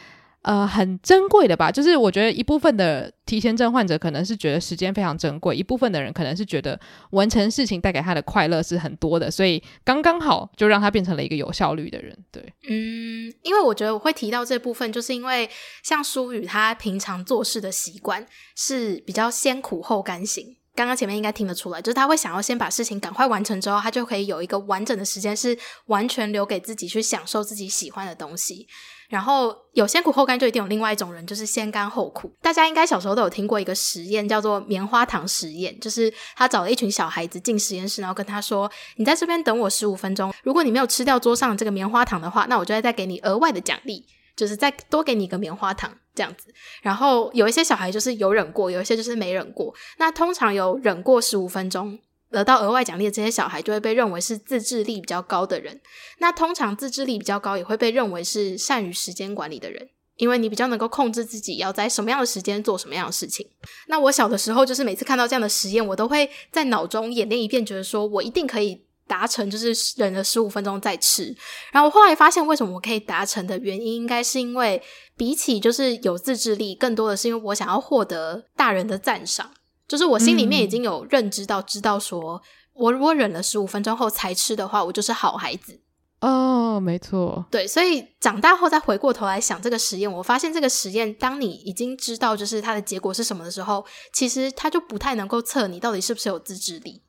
[0.42, 1.70] 呃，很珍贵的吧？
[1.70, 6.78] 就是我觉得一部分的提前症患者可能是觉得时间非常珍贵，一部分的人可能是觉得
[7.10, 12.16] 完成事情带给他的快乐是很多的，所以刚刚好就让他变成了一个有效率的人。
[12.32, 15.48] 对，嗯，因为我觉得我会提到这部分，就是因为
[15.84, 18.26] 像舒宇他平常做事的习惯
[18.56, 20.56] 是比较先苦后甘型。
[20.74, 28.66] 刚刚前面应该听得出来，就是他会想要先把事情赶快完成之后，他就可以有一个完整的时间是完全留给自己去享受自己喜欢的东西。
[29.12, 32.34] 然后有先苦后甘，就一定有另外一种人，就是先甘后苦。
[32.40, 46.46] 大家应该小时候都有听过一个实验，叫做棉花糖实验，就是他找了一群小孩子进实验室，然后跟他说：“你在这边等我十五分钟，如果你没有吃掉桌上这个棉花糖的话，那我就会再给你额外的奖励，就是再多给你一个棉花糖这样子。”
[46.80, 49.74] 然后有一些小孩就是有忍过，有一些就是没忍过。
[49.98, 51.98] 那通常有忍过十五分钟，
[52.32, 55.80] 得到额外奖励的这些小孩就会被认为是自制力比较高的人。
[56.18, 63.46] 那通常自制力比较高也会被认为是善于时间管理的人，因为你比较能够控制自己要在什么样的时间做什么样的事情。
[63.86, 71.34] 那我小的时候就是每次看到这样的实验，我都会在脑中演练一遍，觉得说我一定可以达成，就是忍了十五分钟再吃。
[71.70, 74.82] 然后我后来发现，为什么我可以达成的原因，应该是因为
[75.16, 79.52] 比起就是有自制力，更多的是因为我想要获得大人的赞赏。
[79.92, 82.40] 就是我心里面已经有认知到，知道说
[82.72, 85.78] 我如果忍了十五分钟后才吃的话，我就是好孩子。
[86.22, 97.02] 哦，没错，对，所以长大后再回过头来想这个实验，我发现这个实验，当你已经知道就是它的结果是什么的时候，其实它就不太能够测你到底是不是有自制力。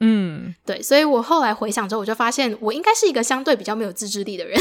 [0.00, 4.60] 嗯，对，所以我后来回想之后，我就发现我应该是一个相对比较没有自制力的人。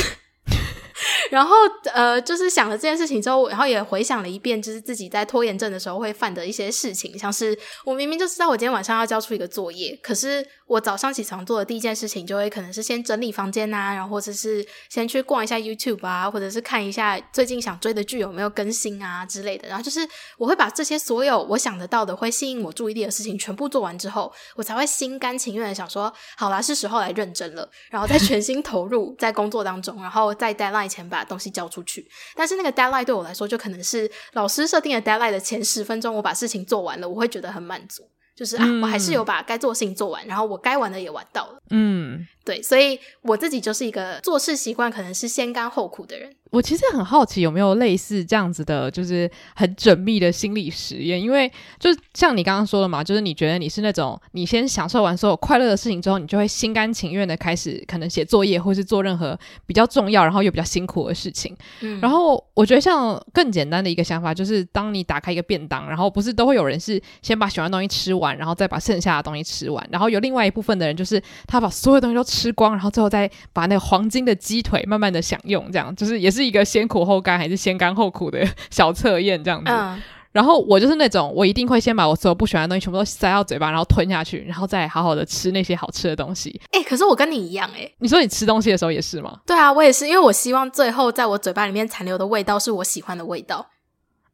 [1.32, 1.56] 然后，
[1.93, 19.67] 呃，就是想了这件事情之后，然后也回想了一遍，就是自己在拖延症的时候会犯的一些事情，像是我明明就知道我今天晚上要交出一个作业，可是我早上起床做的第一件事情就会可能是先整理房间啊，然后或者是先去逛一下 YouTube 啊，或者是看一下最近想追的剧有没有更新啊之类的。
[19.67, 46.35] 然后就是我会把这些所有我想得到的会吸引我注意力的事情全部做完之后，我才会心甘情愿的想说，好啦，是时候来认真了，然后再全心投入在工作当中，然后在 deadline 前把东西交出去，但是那个 deadline 对我来说，就可能是老师设定的 deadline 的前十分钟，我把事情做完了，我会觉得很满足，就是啊，我还是有把该做的事情做完，然后我该玩的也玩到了，嗯，对，所以我自己就是一个做事习惯可能是先甘后苦的人。
[46.51, 61.55] 我其实很好奇有没有类似这样子的，就是很缜密的心理实验，因为就像你刚刚说的嘛，就是你觉得你是那种你先享受完所有快乐的事情之后，你就会心甘情愿的开始可能写作业或是做任何比较重要然后又比较辛苦的事情。
[61.81, 76.37] 嗯，然后我觉得像更简单的一个想法就是，当你打开一个便当，然后不是都会有人是先把喜欢的东西吃完，然后再把剩下的东西吃完，然后有另外一部分的人就是他把所有东西都吃光，然后最后再把那个黄金的鸡腿慢慢的享用，这样就是也是。
[76.38, 86.62] 是一个先苦后甘还是先甘后苦的小测验这样子，嗯、然后我就是那种，我一定会先把我所有不喜欢的东西全部都塞到嘴巴，然后吞下去，然后再好好的吃那些好吃的东西。
[86.71, 89.39] 哎、欸，可是我跟你一样、欸，哎，你说你吃东西的时候也是吗？
[89.47, 93.67] 对啊，我也是，因为我希望最后在我嘴巴里面残留的味道是我喜欢的味道。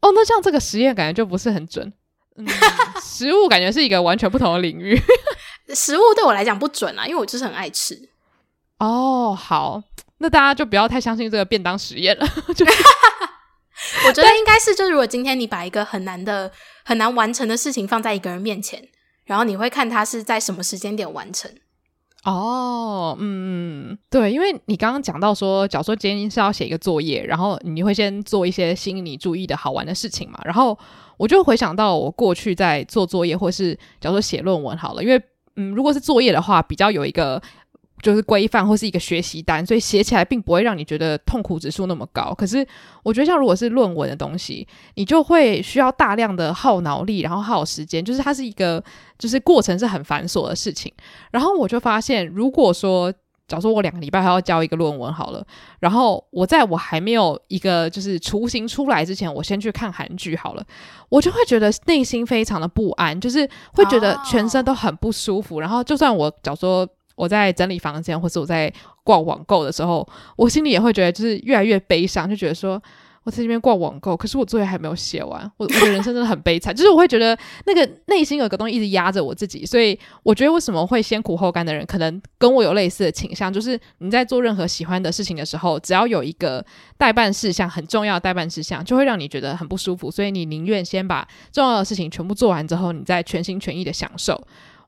[0.01, 1.93] 哦，那这样这个实验感觉就不是很准。
[2.35, 2.45] 嗯，
[3.01, 4.99] 食物感觉是一个完全不同的领域。
[5.73, 8.09] 食物对我来讲不准啊，因为我就是很爱吃。
[8.79, 9.81] 哦，好，
[10.23, 12.25] 那大家就不要太相信这个便当实验了。
[12.55, 12.65] 就
[14.07, 16.49] 我觉得应该是，就是如果今天你把一个很难的、
[16.85, 18.81] 很难完成的事情放在一个人面前，
[19.25, 21.51] 然后你会看他是在什么时间点完成。
[22.23, 30.79] 哦，嗯，对，因为你刚刚讲到说，假如说今天是要写一个作业，然后你会先做一些吸引你注意的好玩的事情嘛，然后
[31.17, 35.21] 我就回想到我过去在做作业，或是假如说写论文好了，因为
[35.57, 37.41] 嗯，如果是作业的话，比较有一个。
[38.03, 42.33] 就是规范或是一个学习单，所以写起来并不会让你觉得痛苦指数那么高。
[42.37, 42.67] 可是
[43.01, 48.83] 我觉得，像如果是论文的东西，你就会需要大量的耗脑力，然后耗时间，就是它是一个
[49.17, 50.91] 就是过程是很繁琐的事情。
[51.31, 53.09] 然后我就发现，如果说
[53.47, 55.41] 假如说我两个礼拜还要交一个论文好了，
[55.79, 60.65] 然后我在我还没有一个就是雏形出来之前，我先去看韩剧好了，
[61.07, 65.55] 我就会觉得内心非常的不安，就是会觉得全身都很不舒服。
[65.55, 65.63] Oh.
[65.63, 66.85] 然后就算我假如说。
[67.15, 68.71] 我在整理房间，或是我在
[69.03, 72.81] 逛网购的时候，我心里也会觉得就是越来越悲伤，就觉得说
[73.23, 76.75] 我在这边逛网购，可是我作业还没有写完，我我的人生真的很悲惨。
[76.75, 86.65] 就是我会觉得那个内心有个东西一直压着我自己，所以我觉得为什么会先苦后甘的人，可能跟我有类似的倾向，就是你在做任何喜欢的事情的时候，只要有一个
[86.97, 94.41] 待办事项很重要的待办事项，就会让你觉得很不舒服，所以你宁愿先把重要的事情全部做完之后，你再全心全意的享受。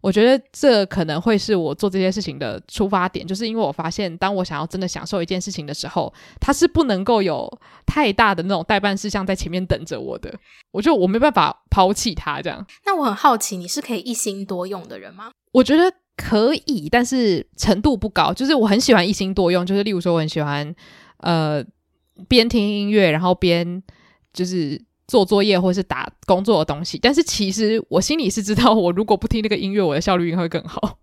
[0.06, 7.52] 我觉得这可能会是我做这些事情的出发点，就是因为我发现，当我想要真的享受一件事情的时候，它是不能够有
[7.88, 10.32] 太大的那种代办事项在前面等着我的。
[10.70, 12.64] 我就我没办法抛弃它这样。
[12.86, 15.32] 那我很好奇，你是可以一心多用的人吗？
[15.54, 18.32] 我觉得可以，但是程度不高。
[18.32, 20.76] 就是我很喜欢一心多用，就是例如说，我很喜欢
[21.22, 21.66] 呃
[22.28, 23.82] 边听音乐，然后边
[24.32, 24.80] 就是。
[25.08, 30.98] 做作业或是打工作的东西，但是其实我心里是知道，我如果不听那个音乐，我的效率应该会更好。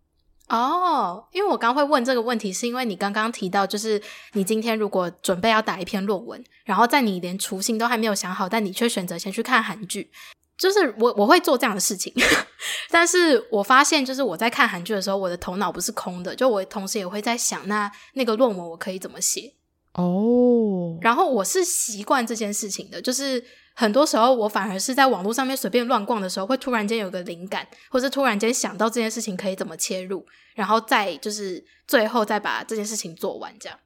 [0.48, 4.02] 哦，因为我刚会问这个问题，是因为你刚刚提到，就是
[4.34, 10.10] 你今天如果准备要打一篇论文，然后在你连雏形都还没有想好，但你却选择先去看韩剧，
[10.58, 12.12] 就是我我会做这样的事情，
[12.90, 19.54] 但是我发现，就是我在看韩剧的时候，我的头脑不是空的，就我同时也会在想，那那个论文我可以怎么写？
[19.94, 23.42] 哦，然后我是习惯这件事情的，就是。
[23.74, 33.78] 很多时候，我反而是在网络上面随便乱逛的时候，会突然间有个灵感，或是突然间想到这件事情可以怎么切入，然后再就是最后再把这件事情做完，这样。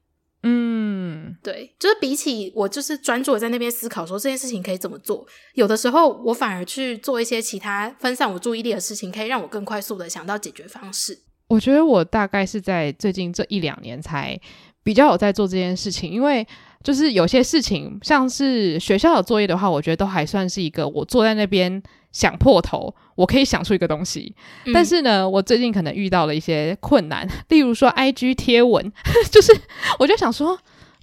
[0.42, 11.20] 嗯，对，就是比起我就是专注在那边思考说这件事情可以怎么做，有的时候我反而去做一些其他分散我注意力的事情，可以让我更快速的想到解决方式。
[11.48, 14.38] 我觉得我大概是在最近这一两年才
[14.82, 16.44] 比较有在做这件事情，因为。
[16.86, 24.32] 就是有些事情，像是学校的作业的话，我觉得都还算是一个我坐在那边想破头，我可以想出一个东西。
[24.66, 28.92] 嗯、但是呢，我最近可能遇到了一些困难， 例如说 IG 贴文，
[29.32, 29.52] 就是
[29.98, 30.56] 我就想说。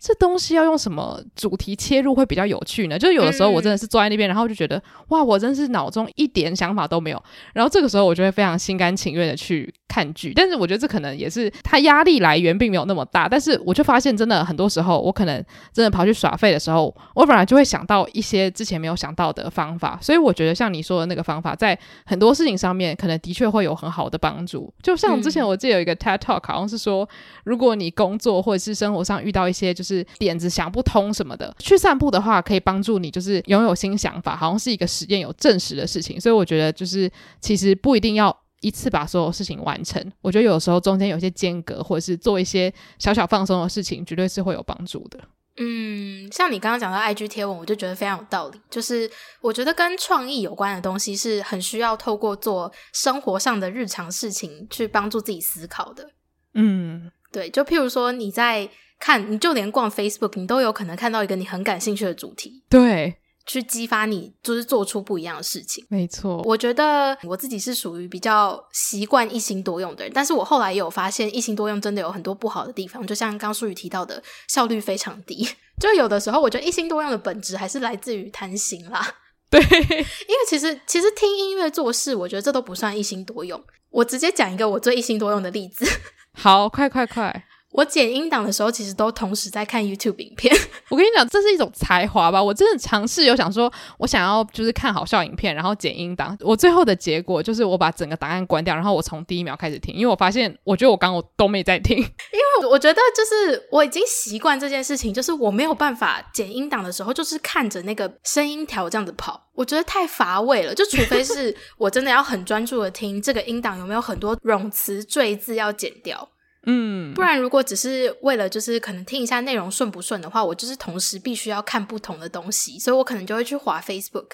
[0.03, 2.99] 这东西要用什么主题切入会比较有趣呢？
[2.99, 7.23] 就是有的时候我真的是坐在那边，然后就觉得哇，我真是脑中一点想法都没有。
[7.53, 10.33] 然后这个时候我就会非常心甘情愿的去看剧。
[10.35, 13.29] 但是我觉得这可能也是它压力来源并没有那么大。
[13.29, 19.97] 但是我就发现，真的很多时候我可能真的跑去耍废的时候，我本来就会想到一些之前没有想到的方法。
[20.01, 24.69] 所以我觉得像你说的那个方法，在很多事情上面可能的确会有很好的帮助。
[24.81, 27.07] 就像之前我记得有一个 TED Talk，好像是说，
[27.45, 36.19] 如果你工作或者是生活上遇到一些就是是点子想不通什么的，去散步的话可以帮助你，就是拥有新想法，好像是一个实验有证实的事情。
[36.19, 40.01] 所以我觉得，就是其实不一定要一次把所有事情完成。
[40.21, 45.19] 我觉得有时候中间有些间隔，或者是做一些小小放松的事情，绝对是会有帮助的。
[45.57, 48.59] 嗯，像你刚刚讲到 IG 贴文，我就觉得非常有道理。
[48.69, 56.09] 就是我觉得跟创意有关的东西，是很需要透过做生活上的日常事情去帮助自己思考的。
[56.55, 58.69] 嗯，对，就譬如说你在。
[58.99, 63.15] 看，你就连逛 Facebook，你都有可能看到一个你很感兴趣的主题，对，
[63.45, 65.85] 去激发你，就是做出不一样的事情。
[65.89, 75.47] 没错，我觉得我自己是属于比较习惯一心多用的人，但是我后来也有发现，一心多用真的有很多不好的地方，就像刚淑宇提到的，效率非常低。
[75.81, 79.15] 就有的时候，我觉得一心多用的本质还是来自于贪心啦。
[79.49, 83.61] 对，因为其实其实听音乐做事，我觉得这都不算一心多用。
[83.89, 85.85] 我直接讲一个我最一心多用的例子。
[86.33, 87.45] 好，快快快！
[87.73, 90.55] 我剪音档的时候，其实都同时在看 YouTube 影片。
[90.89, 92.41] 我跟你讲，这是一种才华吧？
[92.41, 96.37] 我真的尝试有想说，我想要就是看好笑影片，然后剪音档。
[96.41, 110.75] 我最后的结果就是我把整个档案关掉，然后我从第一秒开始听，因为我发现，我觉得我刚刚我都没在听， 因为我觉得就是我已经习惯这件事情，就是我没有办法剪音档的时候，就是看着那个声音条这样子跑，我觉得太乏味了。
[110.75, 116.29] 就除非是 我真的要很专注的听这个音档有没有很多冗词赘字要剪掉。
[116.65, 124.27] 嗯，不然如果只是为了就是可能听一下内容顺不顺的话，我就是同时必须要看不同的东西，所以我可能就会去划 Facebook，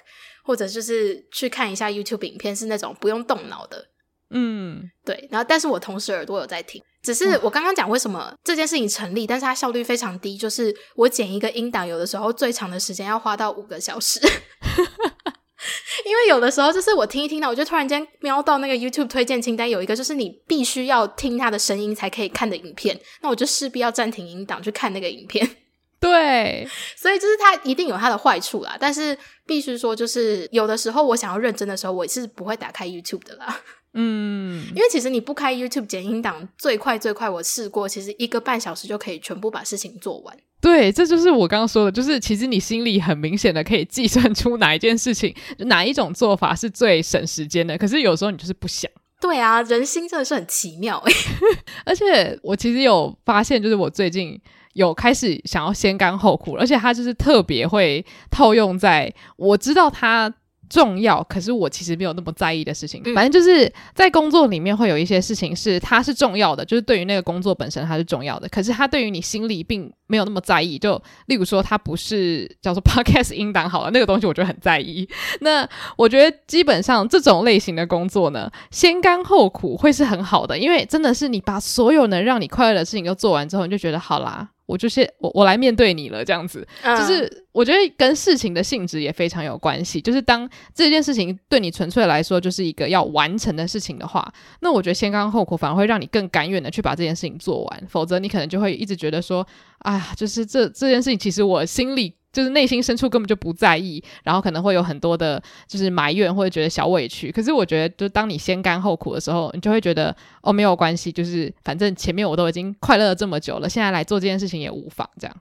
[0.43, 3.83] 或者就是去看一下 YouTube 影片，是那种不用动脑的。
[4.31, 5.27] 嗯，对。
[5.31, 14.19] 然后，但是我同时耳朵有在听，只是我刚刚讲为什么这件事情成立，但是它效率非常低，就是我剪一个音档，有的时候最长的时间要花到五个小时。
[16.05, 25.49] 因为有的时候就是我听一听到，我就突然间瞄到那个 YouTube 推荐清单有一个就是你必须要听他的声音才可以看的影片，那我就势必要暂停音档去看那个影片。
[25.99, 33.61] 对，所以就是它一定有它的坏处啦，但是必须说就是有的时候我想要认真的时候，我是不会打开 YouTube 的啦。
[33.93, 40.37] 嗯，因为其实你不开 YouTube 剪音档，最快最快我试过，其实一个半小时就可以全部把事情做完。
[40.61, 47.77] 对，这就是我刚刚说的，就是其实你心里很明显的可以计算出哪一件事情，哪一种做法是最省时间的。
[47.77, 48.89] 可是有时候你就是不想。
[49.19, 51.13] 对啊，人心真的是很奇妙诶。
[51.83, 54.39] 而且我其实有发现，就是我最近
[54.73, 60.31] 有开始想要先甘后苦，而且它就是特别会套用在我知道它。
[60.69, 63.03] 重要，可是我其实没有那么在意的事情。
[63.15, 70.77] 反正就是在工作里面会有一些事情是它是重要的，就是对于那个工作本身它是重要的，可是它对于你心里并没有那么在意。
[70.77, 75.09] 就例如说，它不是叫做 podcast 音档好了，那个东西我就很在意。
[75.41, 75.67] 那
[75.97, 84.49] 我觉得基本上这种类型的工作呢，先甘后苦会是很好的，因为真的是你把所有能让你快乐的事情都做完之后，你就觉得好啦。
[84.69, 89.99] 我就先我我来面对你了，这样子，嗯、就是我觉得跟事情的性质也非常有关系。
[89.99, 97.83] 就是当这件事情对你纯粹来说就是一个要完成的事情的话，那我觉得先甘后苦反而会让你更甘愿的去把这件事情做完。
[97.89, 99.45] 否则你可能就会一直觉得说，
[99.79, 102.18] 哎呀，就是这这件事情其实我心里。
[102.31, 107.31] 就是内心深处根本就不在意，然后可能会有很多的，就是埋怨或者觉得小委屈。
[107.31, 115.09] 可是我觉得，就当你先甘后苦的时候，你就会觉得哦，没有关系，就是反正前面我都已经快乐了这么久了，现在来做这件事情也无妨。
[115.19, 115.35] 这样，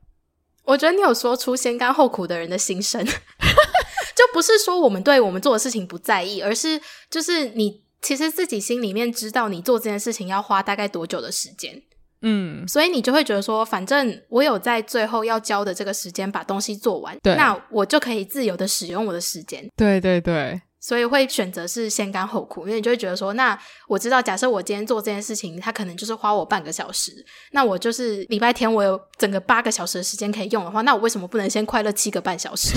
[0.64, 6.80] 我觉得你有说出先甘后苦的人的心声， 就不是说我们对我们做的事情不在意，而是
[7.10, 11.82] 就是你其实自己心里面知道你做这件事情要花大概多久的时间。
[12.22, 19.64] 嗯，所以你就会觉得说，反正我有在最后要交的这个时间把东西做完，对，那我就可以自由的使用我的时间。
[19.76, 23.56] 对对对，所以会选择是先甘后苦，因为你就会觉得说，那
[23.86, 27.12] 我知道，假设我今天做这件事情，它可能就是花我半个小时，
[27.52, 32.76] 那我就是礼拜天我有整个八个小时的时间可以用的话，那我为什么不能先快乐七个半小时？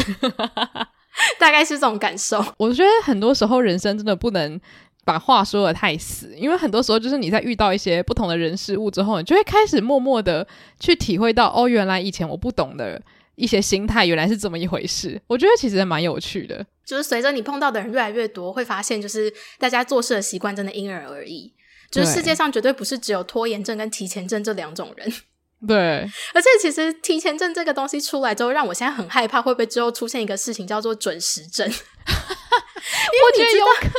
[1.39, 2.43] 大概是这种感受。
[2.57, 4.61] 我觉得很多时候人生真的不能。
[5.03, 10.47] 把话说的太死，因为很多时候就是你在遇到一些不同的人事物之后，你就会开始默默的
[10.79, 13.01] 去体会到，哦，原来以前我不懂的
[13.35, 15.19] 一些心态，原来是这么一回事。
[15.27, 21.51] 我觉得其实也蛮有趣的，就是随着你碰到的人越来越多，会发现就是大家做事的习惯真的因人而异，
[21.89, 25.11] 就是世界上绝对不是只有拖延症跟提前症这两种人。
[25.68, 31.68] 对，而且其实提前症这个东西出来之后，让我现在很害怕，会不会之后出现一个事情叫做准时症？
[31.70, 33.91] 我觉得有可能。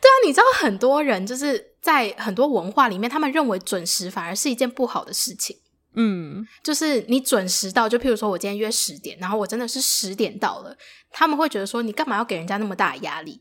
[0.00, 5.56] 对啊，你知道很多人就是在很多文化里面，他们认为准时反而是一件不好的事情。
[5.94, 10.76] 嗯，就是你准时到，就譬如说我今天约十点，然后我真的是十点到了，
[11.10, 13.40] 他们会觉得说你干嘛要给人家那么大的压力？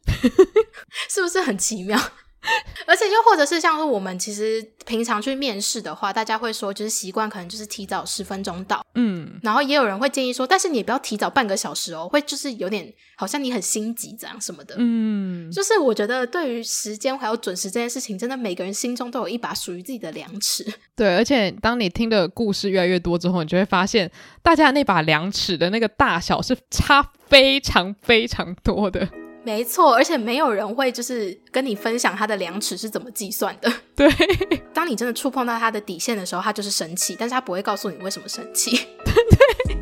[1.10, 2.00] 是不是很奇妙？
[2.88, 20.66] 而且又或者是像是我们其实平常去面试的话，大家会说就是习惯可能就是提早十分钟到，嗯，然后也有人会建议说，但是你也不要提早半个小时哦，会就是有点好像你很心急这样什么的，嗯，就是我觉得对于时间还有准时这件事情，真的每个人心中都有一把属于自己的量尺。
[20.96, 24.10] 对，而且当你听的故事越来越多之后，你就会发现
[24.42, 29.08] 大家那把量尺的那个大小是差非常非常多的。
[29.48, 33.72] 没错，而且没有人会就是跟你分享他的量尺是怎么计算的。
[33.96, 34.06] 对，
[34.74, 38.72] 当你真的触碰到他的底线的时候，他就是生气，但是他不会告诉你为什么生气。
[39.06, 39.78] 对，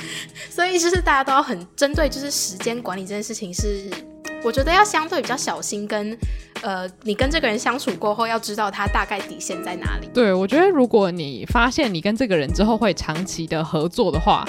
[0.48, 3.84] 所以就是大家都要很针对，就是时间管理这件事情是，
[4.42, 6.18] 我觉得要相对比较小心跟，跟
[6.62, 10.08] 呃，你跟这个人相处过后，要知道他大概底线在哪里。
[10.14, 14.48] 对，我觉得如果你发现你跟这个人之后会长期的合作的话。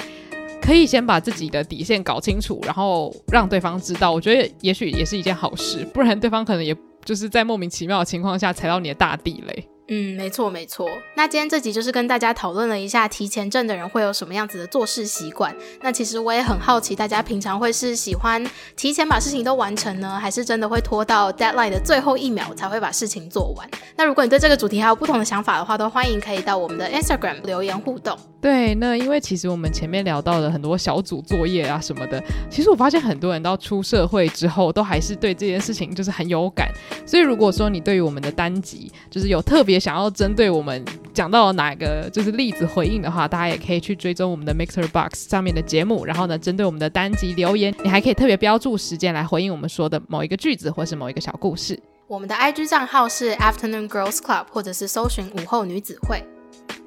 [0.64, 4.10] 可以先把自己的底线搞清楚，然后让对方知道。
[4.10, 9.68] 我觉得也许也是一件好事，不然对方可能也就是在莫名其妙的情况下踩到你的大地雷。
[9.88, 10.88] 嗯，没错没错。
[11.14, 15.54] 那今天这集就是跟大家讨论了一下提前症的人会有什么样子的做事习惯。
[15.82, 18.42] 那其实我也很好奇，大家平常会是喜欢
[18.76, 23.68] 提前把事情都完成呢，还是真的会拖到 deadline 的最后一秒才会把事情做完？
[23.94, 28.16] 那如果你对这个主题还有不同的想法的话，都欢迎可以到我们的 Instagram 留言互动。
[28.40, 36.70] 对，那因为其实我们前面聊到了很多小组作业啊什么的，其实我发现很多人到出社会之后，都还是对这件事情就是很有感。
[37.06, 51.76] 所以如果说你对于我们的单集就是有特别也想要针对我们讲到哪个就是例子回应的话，大家也可以去追踪我们的 Mixer Box 上面的节目，然后呢，针对我们的单集留言，你还可以特别标注时间来回应我们说的某一个句子或是某一个小故事。
[52.06, 56.22] 我们的 IG 账号是 Afternoon Girls Club，或者是搜寻午后女子会。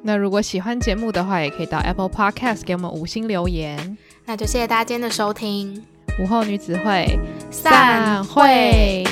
[0.02, 3.98] 那如果喜欢节目的话，也可以到 Apple Podcast 给我们五星留言。
[4.26, 5.84] 那就谢谢大家今天的收听，
[6.24, 7.20] 午后女子会
[7.52, 9.04] 散会。